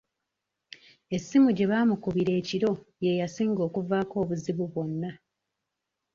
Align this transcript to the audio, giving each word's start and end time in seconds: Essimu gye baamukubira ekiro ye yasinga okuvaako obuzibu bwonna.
Essimu 1.15 1.47
gye 1.57 1.65
baamukubira 1.71 2.31
ekiro 2.41 2.71
ye 3.03 3.11
yasinga 3.21 3.61
okuvaako 3.67 4.15
obuzibu 4.23 4.63
bwonna. 4.71 5.11